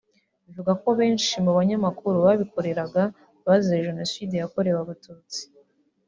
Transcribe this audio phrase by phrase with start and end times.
[0.45, 3.03] bivugwa ko benshi mu banyamakuru babikoreraga
[3.45, 5.41] bazize Jenoside yakorewe Abatutsi